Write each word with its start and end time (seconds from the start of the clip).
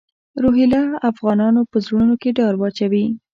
د 0.33 0.35
روهیله 0.43 0.81
افغانانو 1.09 1.61
په 1.71 1.77
زړونو 1.85 2.13
کې 2.21 2.29
ډار 2.37 2.53
واچوي. 2.57 3.05